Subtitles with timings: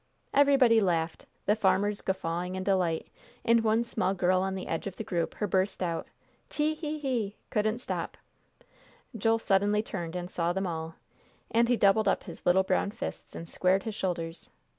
[0.33, 3.11] Everybody laughed, the farmers guffawing in delight;
[3.45, 6.07] and one small girl on the edge of the group who burst out,
[6.49, 8.17] "Tehe ee!" couldn't stop.
[9.15, 10.95] Joel suddenly turned and saw them all;
[11.51, 14.49] and he doubled up his little brown fists, and squared his shoulders.